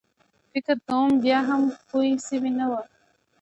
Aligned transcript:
فکر 0.51 0.75
کوم 0.87 1.09
بیا 1.23 1.39
هم 1.49 1.61
پوی 1.89 2.09
شوی 2.27 2.51
نه 2.59 2.65
و. 2.71 2.73